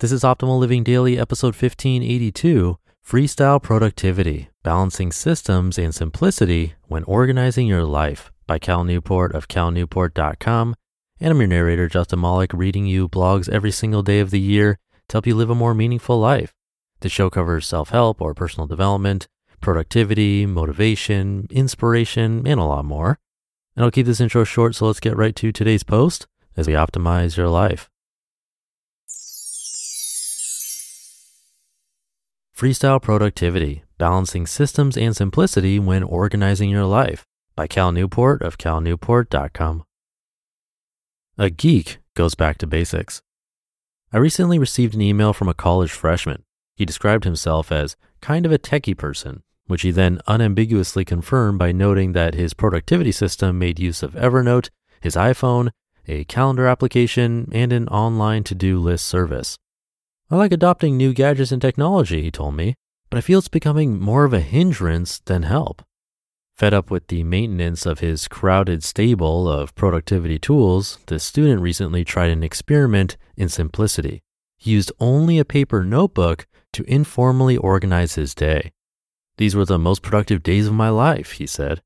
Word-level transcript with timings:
This 0.00 0.12
is 0.12 0.24
Optimal 0.24 0.58
Living 0.58 0.84
Daily, 0.84 1.18
episode 1.18 1.54
1582 1.54 2.76
Freestyle 3.02 3.62
Productivity 3.62 4.50
Balancing 4.62 5.10
Systems 5.10 5.78
and 5.78 5.94
Simplicity 5.94 6.74
When 6.82 7.02
Organizing 7.04 7.66
Your 7.66 7.82
Life 7.82 8.30
by 8.46 8.58
Cal 8.58 8.84
Newport 8.84 9.34
of 9.34 9.48
calnewport.com. 9.48 10.74
And 11.18 11.30
I'm 11.30 11.38
your 11.38 11.46
narrator, 11.46 11.88
Justin 11.88 12.20
Malik, 12.20 12.52
reading 12.52 12.84
you 12.84 13.08
blogs 13.08 13.48
every 13.48 13.70
single 13.70 14.02
day 14.02 14.20
of 14.20 14.30
the 14.30 14.38
year 14.38 14.78
to 15.08 15.14
help 15.14 15.26
you 15.26 15.34
live 15.34 15.48
a 15.48 15.54
more 15.54 15.72
meaningful 15.72 16.20
life. 16.20 16.52
The 17.00 17.08
show 17.08 17.30
covers 17.30 17.66
self 17.66 17.88
help 17.88 18.20
or 18.20 18.34
personal 18.34 18.66
development, 18.66 19.28
productivity, 19.62 20.44
motivation, 20.44 21.46
inspiration, 21.48 22.46
and 22.46 22.60
a 22.60 22.64
lot 22.64 22.84
more. 22.84 23.18
And 23.74 23.82
I'll 23.82 23.90
keep 23.90 24.04
this 24.04 24.20
intro 24.20 24.44
short, 24.44 24.74
so 24.74 24.88
let's 24.88 25.00
get 25.00 25.16
right 25.16 25.34
to 25.36 25.52
today's 25.52 25.84
post 25.84 26.26
as 26.54 26.66
we 26.66 26.74
optimize 26.74 27.38
your 27.38 27.48
life. 27.48 27.88
Freestyle 32.56 33.02
Productivity 33.02 33.84
Balancing 33.98 34.46
Systems 34.46 34.96
and 34.96 35.14
Simplicity 35.14 35.78
When 35.78 36.02
Organizing 36.02 36.70
Your 36.70 36.86
Life 36.86 37.26
by 37.54 37.66
Cal 37.66 37.92
Newport 37.92 38.40
of 38.40 38.56
calnewport.com. 38.56 39.84
A 41.36 41.50
geek 41.50 41.98
goes 42.14 42.34
back 42.34 42.56
to 42.56 42.66
basics. 42.66 43.20
I 44.10 44.16
recently 44.16 44.58
received 44.58 44.94
an 44.94 45.02
email 45.02 45.34
from 45.34 45.50
a 45.50 45.54
college 45.54 45.92
freshman. 45.92 46.44
He 46.76 46.86
described 46.86 47.24
himself 47.24 47.70
as 47.70 47.94
kind 48.22 48.46
of 48.46 48.52
a 48.52 48.58
techie 48.58 48.96
person, 48.96 49.42
which 49.66 49.82
he 49.82 49.90
then 49.90 50.22
unambiguously 50.26 51.04
confirmed 51.04 51.58
by 51.58 51.72
noting 51.72 52.12
that 52.12 52.32
his 52.32 52.54
productivity 52.54 53.12
system 53.12 53.58
made 53.58 53.78
use 53.78 54.02
of 54.02 54.14
Evernote, 54.14 54.70
his 55.02 55.14
iPhone, 55.14 55.72
a 56.08 56.24
calendar 56.24 56.66
application, 56.66 57.50
and 57.52 57.70
an 57.70 57.86
online 57.88 58.44
to 58.44 58.54
do 58.54 58.78
list 58.78 59.06
service. 59.06 59.58
I 60.28 60.36
like 60.36 60.50
adopting 60.50 60.96
new 60.96 61.12
gadgets 61.12 61.52
and 61.52 61.62
technology, 61.62 62.20
he 62.20 62.30
told 62.32 62.56
me, 62.56 62.74
but 63.10 63.18
I 63.18 63.20
feel 63.20 63.38
it's 63.38 63.48
becoming 63.48 64.00
more 64.00 64.24
of 64.24 64.32
a 64.32 64.40
hindrance 64.40 65.20
than 65.20 65.44
help. 65.44 65.82
Fed 66.56 66.74
up 66.74 66.90
with 66.90 67.06
the 67.06 67.22
maintenance 67.22 67.86
of 67.86 68.00
his 68.00 68.26
crowded 68.26 68.82
stable 68.82 69.48
of 69.48 69.74
productivity 69.76 70.38
tools, 70.38 70.98
the 71.06 71.20
student 71.20 71.60
recently 71.60 72.04
tried 72.04 72.30
an 72.30 72.42
experiment 72.42 73.16
in 73.36 73.48
simplicity. 73.48 74.22
He 74.58 74.72
used 74.72 74.90
only 74.98 75.38
a 75.38 75.44
paper 75.44 75.84
notebook 75.84 76.46
to 76.72 76.82
informally 76.90 77.56
organize 77.56 78.16
his 78.16 78.34
day. 78.34 78.72
These 79.38 79.54
were 79.54 79.66
the 79.66 79.78
most 79.78 80.02
productive 80.02 80.42
days 80.42 80.66
of 80.66 80.72
my 80.74 80.88
life, 80.88 81.32
he 81.32 81.46
said. 81.46 81.82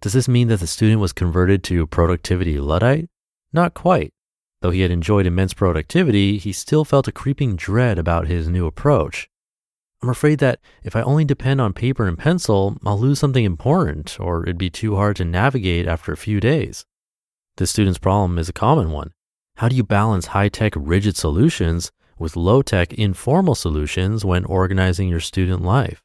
Does 0.00 0.12
this 0.12 0.28
mean 0.28 0.46
that 0.48 0.60
the 0.60 0.68
student 0.68 1.00
was 1.00 1.12
converted 1.12 1.64
to 1.64 1.86
productivity 1.88 2.60
Luddite? 2.60 3.08
Not 3.52 3.74
quite. 3.74 4.13
Though 4.64 4.70
he 4.70 4.80
had 4.80 4.90
enjoyed 4.90 5.26
immense 5.26 5.52
productivity, 5.52 6.38
he 6.38 6.50
still 6.50 6.86
felt 6.86 7.06
a 7.06 7.12
creeping 7.12 7.54
dread 7.54 7.98
about 7.98 8.28
his 8.28 8.48
new 8.48 8.64
approach. 8.66 9.28
I'm 10.00 10.08
afraid 10.08 10.38
that 10.38 10.58
if 10.82 10.96
I 10.96 11.02
only 11.02 11.26
depend 11.26 11.60
on 11.60 11.74
paper 11.74 12.06
and 12.06 12.18
pencil, 12.18 12.78
I'll 12.82 12.98
lose 12.98 13.18
something 13.18 13.44
important, 13.44 14.18
or 14.18 14.42
it'd 14.42 14.56
be 14.56 14.70
too 14.70 14.96
hard 14.96 15.16
to 15.16 15.24
navigate 15.26 15.86
after 15.86 16.12
a 16.14 16.16
few 16.16 16.40
days. 16.40 16.86
This 17.58 17.72
student's 17.72 17.98
problem 17.98 18.38
is 18.38 18.48
a 18.48 18.54
common 18.54 18.90
one. 18.90 19.12
How 19.56 19.68
do 19.68 19.76
you 19.76 19.84
balance 19.84 20.28
high 20.28 20.48
tech 20.48 20.72
rigid 20.74 21.18
solutions 21.18 21.92
with 22.18 22.34
low 22.34 22.62
tech 22.62 22.94
informal 22.94 23.54
solutions 23.54 24.24
when 24.24 24.46
organizing 24.46 25.10
your 25.10 25.20
student 25.20 25.60
life? 25.60 26.02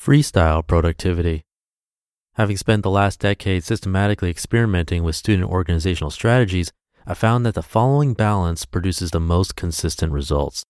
Freestyle 0.00 0.64
productivity. 0.64 1.46
Having 2.34 2.58
spent 2.58 2.82
the 2.84 2.90
last 2.90 3.18
decade 3.18 3.64
systematically 3.64 4.30
experimenting 4.30 5.02
with 5.02 5.16
student 5.16 5.50
organizational 5.50 6.12
strategies, 6.12 6.70
I 7.08 7.14
found 7.14 7.46
that 7.46 7.54
the 7.54 7.62
following 7.62 8.14
balance 8.14 8.66
produces 8.66 9.12
the 9.12 9.20
most 9.20 9.54
consistent 9.54 10.12
results. 10.12 10.64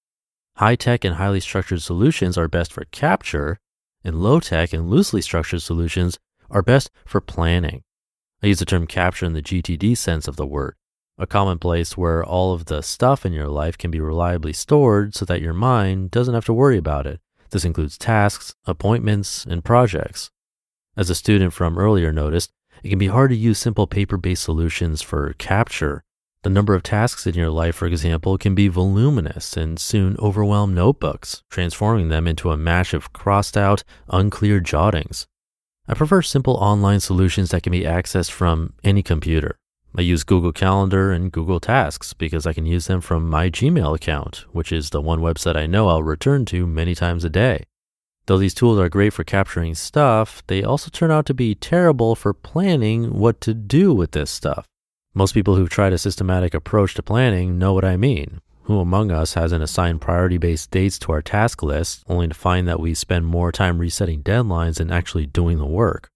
High 0.57 0.77
tech 0.77 1.03
and 1.03 1.15
highly 1.15 1.41
structured 1.41 1.81
solutions 1.81 2.37
are 2.37 2.47
best 2.47 2.75
for 2.75 2.85
capture, 2.91 3.59
and 4.05 4.23
low 4.23 4.41
tech 4.41 4.75
and 4.75 4.91
loosely 4.91 5.23
structured 5.23 5.63
solutions 5.63 6.19
are 6.51 6.63
best 6.63 6.91
for 7.07 7.23
planning. 7.23 7.85
I 8.43 8.49
use 8.49 8.59
the 8.59 8.67
term 8.67 8.87
capture 8.87 9.25
in 9.25 9.33
the 9.33 9.41
GTD 9.41 9.97
sense 9.97 10.29
of 10.29 10.37
the 10.37 10.47
word, 10.47 10.75
a 11.17 11.27
common 11.27 11.59
place 11.59 11.97
where 11.97 12.23
all 12.23 12.53
of 12.53 12.67
the 12.67 12.83
stuff 12.83 13.25
in 13.25 13.33
your 13.33 13.49
life 13.49 13.79
can 13.79 13.91
be 13.91 14.01
reliably 14.01 14.53
stored 14.53 15.15
so 15.15 15.25
that 15.25 15.41
your 15.41 15.55
mind 15.55 16.11
doesn't 16.11 16.35
have 16.35 16.45
to 16.45 16.53
worry 16.53 16.77
about 16.77 17.07
it. 17.07 17.19
This 17.49 17.65
includes 17.65 17.97
tasks, 17.97 18.55
appointments, 18.67 19.47
and 19.47 19.65
projects. 19.65 20.31
As 20.99 21.09
a 21.09 21.15
student 21.15 21.55
from 21.55 21.79
earlier 21.79 22.13
noticed, 22.13 22.51
it 22.83 22.91
can 22.91 22.99
be 22.99 23.07
hard 23.07 23.31
to 23.31 23.37
use 23.37 23.59
simple 23.59 23.87
paper 23.87 24.19
based 24.19 24.43
solutions 24.43 25.01
for 25.01 25.33
capture 25.39 26.03
the 26.47 26.51
number 26.51 26.77
of 26.77 26.83
tasks 26.85 27.27
in 27.27 27.35
your 27.35 27.51
life, 27.51 27.75
for 27.75 27.87
example, 27.87 28.39
can 28.39 28.55
be 28.55 28.69
voluminous 28.69 29.57
and 29.57 29.81
soon 29.81 30.15
overwhelm 30.21 30.73
notebooks, 30.73 31.43
transforming 31.51 32.09
them 32.09 32.29
into 32.29 32.53
a 32.53 32.57
mash 32.57 32.95
of 32.95 33.13
crossed 33.13 33.57
out, 33.57 33.83
unclear 34.11 34.61
jottings. 34.61 35.27
I 35.89 35.95
prefer 35.95 36.23
simple 36.23 36.55
online 36.55 37.01
solutions 37.01 37.51
that 37.51 37.65
can 37.65 37.73
be 37.73 37.83
accessed 37.83 38.31
from 38.31 38.75
any 38.85 39.03
computer. 39.03 39.59
I 39.99 40.03
use 40.03 40.23
Google 40.23 40.53
Calendar 40.53 41.11
and 41.11 41.33
Google 41.33 41.59
Tasks 41.59 42.13
because 42.13 42.47
I 42.47 42.53
can 42.53 42.65
use 42.65 42.87
them 42.87 43.01
from 43.01 43.29
my 43.29 43.51
Gmail 43.51 43.97
account, 43.97 44.45
which 44.53 44.71
is 44.71 44.91
the 44.91 45.01
one 45.01 45.19
website 45.19 45.57
I 45.57 45.67
know 45.67 45.89
I'll 45.89 46.05
return 46.05 46.45
to 46.45 46.65
many 46.65 46.95
times 46.95 47.25
a 47.25 47.29
day. 47.29 47.65
Though 48.27 48.39
these 48.39 48.55
tools 48.55 48.79
are 48.79 48.89
great 48.89 49.13
for 49.13 49.25
capturing 49.25 49.75
stuff, 49.75 50.45
they 50.47 50.63
also 50.63 50.91
turn 50.91 51.11
out 51.11 51.27
to 51.27 51.35
be 51.35 51.57
terrible 51.57 52.15
for 52.15 52.33
planning 52.33 53.19
what 53.19 53.41
to 53.41 53.53
do 53.53 53.93
with 53.93 54.13
this 54.13 54.31
stuff. 54.31 54.69
Most 55.17 55.33
people 55.33 55.57
who've 55.57 55.71
tried 55.71 55.95
a 55.95 55.99
systematic 55.99 56.53
approach 56.53 56.93
to 56.93 57.03
planning 57.03 57.57
know 57.57 57.73
what 57.73 57.87
I 57.87 57.97
mean. 57.97 58.43
Who 58.65 58.81
among 58.81 59.11
us 59.11 59.33
hasn't 59.33 59.63
assigned 59.63 60.03
priority 60.03 60.37
based 60.37 60.71
dates 60.71 60.99
to 60.99 61.13
our 61.13 61.23
task 61.23 61.63
list 61.63 62.05
only 62.07 62.29
to 62.29 62.35
find 62.35 62.69
that 62.69 62.81
we 62.81 62.93
spend 62.93 63.25
more 63.25 63.51
time 63.51 63.79
resetting 63.79 64.23
deadlines 64.23 64.75
than 64.75 64.93
actually 64.93 65.25
doing 65.25 65.57
the 65.57 65.65
work? 65.65 66.11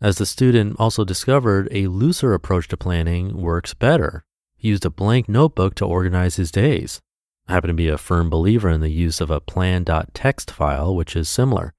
As 0.00 0.16
the 0.16 0.24
student 0.24 0.76
also 0.78 1.04
discovered, 1.04 1.68
a 1.70 1.88
looser 1.88 2.32
approach 2.32 2.66
to 2.68 2.78
planning 2.78 3.42
works 3.42 3.74
better. 3.74 4.24
He 4.56 4.68
used 4.68 4.86
a 4.86 4.90
blank 4.90 5.28
notebook 5.28 5.74
to 5.74 5.84
organize 5.84 6.36
his 6.36 6.50
days. 6.50 6.98
I 7.46 7.52
happen 7.52 7.68
to 7.68 7.74
be 7.74 7.88
a 7.88 7.98
firm 7.98 8.30
believer 8.30 8.70
in 8.70 8.80
the 8.80 8.88
use 8.88 9.20
of 9.20 9.30
a 9.30 9.42
plan.txt 9.42 10.50
file, 10.50 10.96
which 10.96 11.14
is 11.14 11.28
similar. 11.28 11.74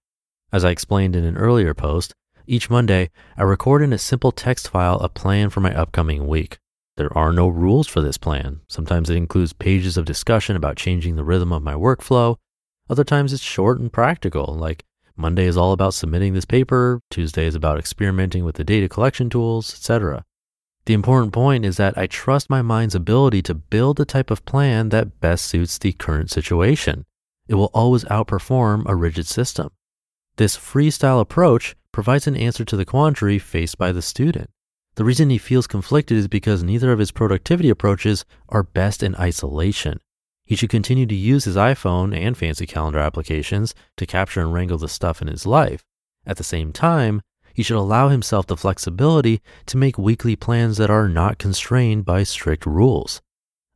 As 0.54 0.64
I 0.64 0.70
explained 0.70 1.16
in 1.16 1.24
an 1.24 1.38
earlier 1.38 1.74
post, 1.74 2.14
each 2.48 2.70
Monday, 2.70 3.10
I 3.38 3.44
record 3.44 3.82
in 3.82 3.94
a 3.94 3.98
simple 3.98 4.32
text 4.32 4.70
file 4.70 4.98
a 5.00 5.10
plan 5.10 5.50
for 5.50 5.60
my 5.60 5.74
upcoming 5.74 6.28
week. 6.28 6.58
There 6.98 7.16
are 7.18 7.32
no 7.32 7.48
rules 7.48 7.88
for 7.88 8.02
this 8.02 8.18
plan. 8.18 8.62
Sometimes 8.68 9.10
it 9.10 9.16
includes 9.16 9.54
pages 9.54 9.98
of 9.98 10.06
discussion 10.06 10.56
about 10.56 10.76
changing 10.76 11.16
the 11.16 11.24
rhythm 11.24 11.54
of 11.54 11.64
my 11.64 11.74
workflow. 11.74 12.36
Other 12.90 13.04
times 13.04 13.34
it's 13.34 13.42
short 13.42 13.80
and 13.80 13.92
practical, 13.92 14.54
like 14.54 14.84
Monday 15.16 15.46
is 15.46 15.58
all 15.58 15.72
about 15.72 15.94
submitting 15.94 16.34
this 16.34 16.46
paper, 16.46 17.02
Tuesday 17.10 17.46
is 17.46 17.56
about 17.56 17.78
experimenting 17.78 18.44
with 18.44 18.56
the 18.56 18.64
data 18.64 18.90
collection 18.90 19.30
tools, 19.30 19.74
etc. 19.74 20.24
The 20.86 20.94
important 20.94 21.32
point 21.32 21.64
is 21.64 21.78
that 21.78 21.98
I 21.98 22.08
trust 22.08 22.50
my 22.50 22.62
mind's 22.62 22.96
ability 22.96 23.42
to 23.44 23.54
build 23.54 23.98
the 23.98 24.06
type 24.06 24.32
of 24.32 24.46
plan 24.46 24.90
that 24.90 25.20
best 25.20 25.46
suits 25.46 25.78
the 25.78 25.94
current 25.94 26.32
situation. 26.32 27.06
It 27.48 27.56
will 27.56 27.72
always 27.74 28.04
outperform 28.06 28.84
a 28.88 28.96
rigid 28.96 29.28
system. 29.28 29.70
This 30.38 30.58
freestyle 30.58 31.20
approach 31.20 31.76
provides 31.92 32.28
an 32.28 32.36
answer 32.36 32.66
to 32.66 32.78
the 32.78 32.86
quandary 32.86 33.38
faced 33.38 33.78
by 33.78 33.92
the 33.92 34.02
student. 34.02 34.50
The 34.96 35.04
reason 35.04 35.30
he 35.30 35.38
feels 35.38 35.68
conflicted 35.68 36.18
is 36.18 36.28
because 36.28 36.64
neither 36.64 36.92
of 36.92 37.00
his 37.00 37.12
productivity 37.12 37.70
approaches 37.70 38.26
are 38.50 38.64
best 38.64 39.04
in 39.04 39.16
isolation. 39.16 40.00
He 40.46 40.56
should 40.56 40.70
continue 40.70 41.06
to 41.06 41.16
use 41.16 41.46
his 41.46 41.56
iPhone 41.56 42.16
and 42.16 42.38
fancy 42.38 42.66
calendar 42.66 43.00
applications 43.00 43.74
to 43.98 44.06
capture 44.06 44.42
and 44.42 44.54
wrangle 44.54 44.78
the 44.78 44.90
stuff 44.90 45.22
in 45.22 45.28
his 45.28 45.46
life. 45.46 45.86
At 46.26 46.38
the 46.38 46.44
same 46.44 46.74
time, 46.74 47.22
he 47.54 47.64
should 47.64 47.78
allow 47.78 48.10
himself 48.10 48.48
the 48.48 48.58
flexibility 48.58 49.42
to 49.68 49.78
make 49.78 49.98
weekly 49.98 50.36
plans 50.36 50.78
that 50.78 50.90
are 50.90 51.08
not 51.08 51.38
constrained 51.38 52.06
by 52.06 52.24
strict 52.24 52.66
rules. 52.66 53.22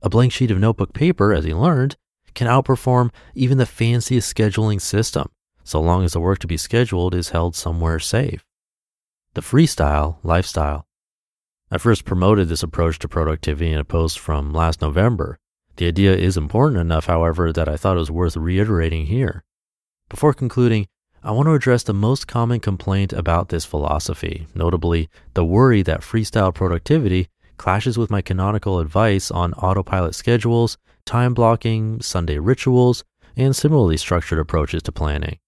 A 0.02 0.10
blank 0.10 0.32
sheet 0.32 0.52
of 0.52 0.60
notebook 0.60 0.94
paper, 0.94 1.34
as 1.34 1.46
he 1.46 1.54
learned, 1.54 1.96
can 2.34 2.48
outperform 2.48 3.12
even 3.34 3.58
the 3.58 3.66
fanciest 3.66 4.34
scheduling 4.34 4.82
system, 4.82 5.30
so 5.66 5.82
long 5.82 6.06
as 6.06 6.14
the 6.14 6.22
work 6.22 6.40
to 6.40 6.48
be 6.48 6.56
scheduled 6.56 7.14
is 7.14 7.30
held 7.30 7.56
somewhere 7.56 8.00
safe. 8.00 8.46
The 9.34 9.42
freestyle 9.42 10.18
lifestyle. 10.24 10.88
I 11.70 11.78
first 11.78 12.06
promoted 12.06 12.48
this 12.48 12.64
approach 12.64 13.00
to 13.00 13.10
productivity 13.10 13.72
in 13.72 13.80
a 13.80 13.84
post 13.84 14.20
from 14.20 14.54
last 14.54 14.82
November. 14.82 15.40
The 15.76 15.88
idea 15.88 16.16
is 16.16 16.38
important 16.38 16.80
enough, 16.80 17.08
however, 17.08 17.52
that 17.52 17.68
I 17.68 17.76
thought 17.76 17.98
it 17.98 18.00
was 18.00 18.12
worth 18.12 18.38
reiterating 18.38 19.08
here. 19.08 19.44
Before 20.08 20.34
concluding, 20.34 20.88
I 21.24 21.32
want 21.32 21.48
to 21.48 21.54
address 21.54 21.82
the 21.84 21.94
most 21.94 22.28
common 22.28 22.60
complaint 22.60 23.12
about 23.12 23.50
this 23.50 23.66
philosophy, 23.66 24.48
notably 24.54 25.10
the 25.34 25.44
worry 25.44 25.82
that 25.82 26.02
freestyle 26.02 26.54
productivity 26.54 27.28
clashes 27.58 27.98
with 27.98 28.12
my 28.12 28.22
canonical 28.22 28.80
advice 28.80 29.32
on 29.32 29.54
autopilot 29.54 30.14
schedules, 30.14 30.78
time 31.06 31.34
blocking, 31.34 32.00
Sunday 32.02 32.38
rituals, 32.38 33.04
and 33.36 33.56
similarly 33.56 33.98
structured 33.98 34.40
approaches 34.40 34.84
to 34.84 34.92
planning. 34.92 35.40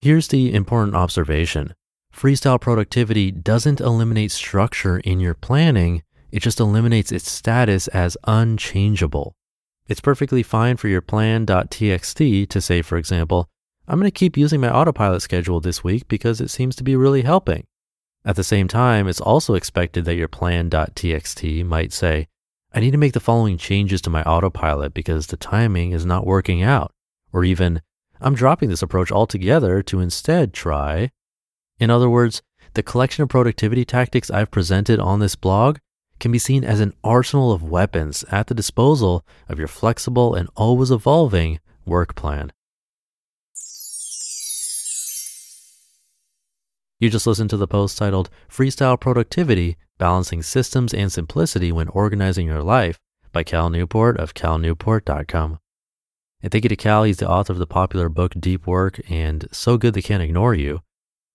Here's 0.00 0.28
the 0.28 0.54
important 0.54 0.94
observation 0.94 1.74
freestyle 2.14 2.60
productivity 2.60 3.32
doesn't 3.32 3.80
eliminate 3.80 4.30
structure 4.30 4.98
in 4.98 5.18
your 5.18 5.34
planning, 5.34 6.02
it 6.30 6.40
just 6.40 6.60
eliminates 6.60 7.10
its 7.10 7.30
status 7.30 7.88
as 7.88 8.16
unchangeable. 8.24 9.34
It's 9.88 10.00
perfectly 10.00 10.44
fine 10.44 10.76
for 10.76 10.86
your 10.86 11.00
plan.txt 11.00 12.48
to 12.48 12.60
say, 12.60 12.82
for 12.82 12.96
example, 12.96 13.48
I'm 13.88 13.98
going 13.98 14.10
to 14.10 14.16
keep 14.16 14.36
using 14.36 14.60
my 14.60 14.70
autopilot 14.70 15.22
schedule 15.22 15.60
this 15.60 15.82
week 15.82 16.06
because 16.06 16.40
it 16.40 16.50
seems 16.50 16.76
to 16.76 16.84
be 16.84 16.94
really 16.94 17.22
helping. 17.22 17.66
At 18.24 18.36
the 18.36 18.44
same 18.44 18.68
time, 18.68 19.08
it's 19.08 19.20
also 19.20 19.54
expected 19.54 20.04
that 20.04 20.16
your 20.16 20.28
plan.txt 20.28 21.64
might 21.64 21.92
say, 21.92 22.28
I 22.72 22.80
need 22.80 22.90
to 22.90 22.98
make 22.98 23.14
the 23.14 23.20
following 23.20 23.56
changes 23.58 24.00
to 24.02 24.10
my 24.10 24.22
autopilot 24.22 24.94
because 24.94 25.26
the 25.26 25.36
timing 25.38 25.92
is 25.92 26.04
not 26.06 26.26
working 26.26 26.62
out. 26.62 26.92
Or 27.32 27.44
even, 27.44 27.80
I'm 28.20 28.34
dropping 28.34 28.68
this 28.68 28.82
approach 28.82 29.12
altogether 29.12 29.82
to 29.82 30.00
instead 30.00 30.52
try. 30.52 31.10
In 31.78 31.90
other 31.90 32.10
words, 32.10 32.42
the 32.74 32.82
collection 32.82 33.22
of 33.22 33.28
productivity 33.28 33.84
tactics 33.84 34.30
I've 34.30 34.50
presented 34.50 34.98
on 35.00 35.20
this 35.20 35.36
blog 35.36 35.78
can 36.18 36.32
be 36.32 36.38
seen 36.38 36.64
as 36.64 36.80
an 36.80 36.94
arsenal 37.04 37.52
of 37.52 37.62
weapons 37.62 38.24
at 38.30 38.48
the 38.48 38.54
disposal 38.54 39.24
of 39.48 39.58
your 39.58 39.68
flexible 39.68 40.34
and 40.34 40.48
always 40.56 40.90
evolving 40.90 41.60
work 41.84 42.14
plan. 42.14 42.52
You 47.00 47.10
just 47.10 47.28
listened 47.28 47.50
to 47.50 47.56
the 47.56 47.68
post 47.68 47.96
titled 47.96 48.28
Freestyle 48.50 48.98
Productivity 48.98 49.76
Balancing 49.98 50.42
Systems 50.42 50.92
and 50.92 51.12
Simplicity 51.12 51.70
When 51.70 51.86
Organizing 51.88 52.48
Your 52.48 52.62
Life 52.62 52.98
by 53.30 53.44
Cal 53.44 53.70
Newport 53.70 54.18
of 54.18 54.34
calnewport.com. 54.34 55.60
And 56.42 56.52
thank 56.52 56.64
you 56.64 56.68
to 56.68 56.76
Cal. 56.76 57.02
He's 57.02 57.16
the 57.16 57.28
author 57.28 57.52
of 57.52 57.58
the 57.58 57.66
popular 57.66 58.08
book 58.08 58.32
Deep 58.38 58.66
Work 58.66 59.00
and 59.10 59.48
So 59.50 59.76
Good 59.76 59.94
They 59.94 60.02
Can't 60.02 60.22
Ignore 60.22 60.54
You. 60.54 60.82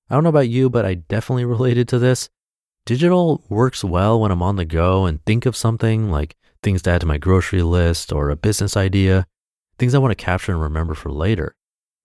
I 0.10 0.16
don't 0.16 0.24
know 0.24 0.30
about 0.30 0.50
you, 0.50 0.70
but 0.70 0.86
I 0.86 0.96
definitely 0.96 1.46
related 1.56 1.88
to 1.90 2.00
this. 2.00 2.30
Digital 2.86 3.44
works 3.50 3.84
well 3.84 4.20
when 4.20 4.32
I'm 4.32 4.42
on 4.42 4.58
the 4.58 4.66
go 4.66 5.06
and 5.06 5.24
think 5.26 5.46
of 5.46 5.56
something 5.56 6.10
like 6.10 6.36
things 6.62 6.82
to 6.84 6.92
add 6.92 7.02
to 7.02 7.08
my 7.08 7.18
grocery 7.18 7.62
list 7.62 8.12
or 8.12 8.30
a 8.30 8.36
business 8.36 8.76
idea, 8.78 9.26
things 9.78 9.94
I 9.94 10.00
want 10.00 10.12
to 10.12 10.24
capture 10.24 10.52
and 10.52 10.62
remember 10.62 10.94
for 10.94 11.12
later. 11.12 11.56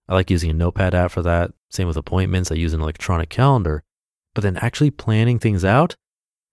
I 0.08 0.14
like 0.14 0.30
using 0.30 0.50
a 0.50 0.54
notepad 0.54 0.94
app 0.94 1.10
for 1.10 1.22
that. 1.22 1.52
Same 1.70 1.86
with 1.86 1.96
appointments. 1.96 2.50
I 2.50 2.54
use 2.54 2.74
an 2.74 2.80
electronic 2.80 3.28
calendar. 3.28 3.84
But 4.34 4.42
then 4.42 4.56
actually 4.56 4.90
planning 4.90 5.38
things 5.38 5.64
out, 5.64 5.96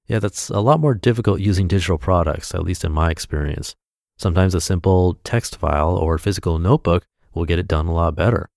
yeah, 0.07 0.19
that's 0.19 0.49
a 0.49 0.59
lot 0.59 0.79
more 0.79 0.93
difficult 0.93 1.39
using 1.39 1.67
digital 1.67 1.97
products, 1.97 2.53
at 2.53 2.63
least 2.63 2.83
in 2.83 2.91
my 2.91 3.09
experience. 3.09 3.75
Sometimes 4.17 4.55
a 4.55 4.61
simple 4.61 5.19
text 5.23 5.57
file 5.57 5.95
or 5.95 6.17
physical 6.17 6.57
notebook 6.57 7.05
will 7.33 7.45
get 7.45 7.59
it 7.59 7.67
done 7.67 7.87
a 7.87 7.93
lot 7.93 8.15
better. 8.15 8.49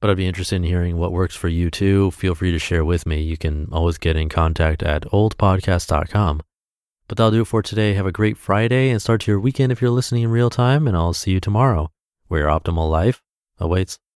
But 0.00 0.10
I'd 0.10 0.16
be 0.16 0.26
interested 0.26 0.56
in 0.56 0.64
hearing 0.64 0.98
what 0.98 1.12
works 1.12 1.34
for 1.34 1.48
you 1.48 1.70
too. 1.70 2.10
Feel 2.10 2.34
free 2.34 2.52
to 2.52 2.58
share 2.58 2.84
with 2.84 3.06
me. 3.06 3.22
You 3.22 3.36
can 3.36 3.68
always 3.72 3.98
get 3.98 4.16
in 4.16 4.28
contact 4.28 4.82
at 4.82 5.02
oldpodcast.com. 5.04 6.42
But 7.08 7.16
that'll 7.16 7.30
do 7.30 7.42
it 7.42 7.46
for 7.46 7.62
today. 7.62 7.94
Have 7.94 8.06
a 8.06 8.12
great 8.12 8.36
Friday 8.36 8.90
and 8.90 9.00
start 9.00 9.26
your 9.26 9.40
weekend 9.40 9.72
if 9.72 9.80
you're 9.80 9.90
listening 9.90 10.24
in 10.24 10.30
real 10.30 10.50
time. 10.50 10.86
And 10.88 10.96
I'll 10.96 11.14
see 11.14 11.30
you 11.30 11.40
tomorrow 11.40 11.90
where 12.26 12.40
your 12.40 12.50
optimal 12.50 12.90
life 12.90 13.22
awaits. 13.58 13.98